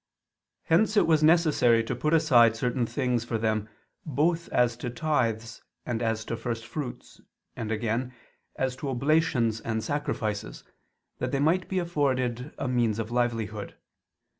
Hence 0.63 0.97
it 0.97 1.05
was 1.05 1.21
necessary 1.21 1.83
to 1.83 1.95
put 1.95 2.11
aside 2.11 2.55
certain 2.55 2.87
things 2.87 3.23
for 3.23 3.37
them 3.37 3.69
both 4.03 4.49
as 4.49 4.75
to 4.77 4.89
tithes 4.89 5.61
and 5.85 6.01
as 6.01 6.25
to 6.25 6.35
first 6.35 6.65
fruits, 6.65 7.21
and, 7.55 7.71
again, 7.71 8.11
as 8.57 8.75
to 8.77 8.89
oblations 8.89 9.59
and 9.61 9.83
sacrifices, 9.83 10.63
that 11.19 11.31
they 11.31 11.39
might 11.39 11.69
be 11.69 11.77
afforded 11.77 12.51
a 12.57 12.67
means 12.67 12.97
of 12.97 13.11
livelihood. 13.11 13.75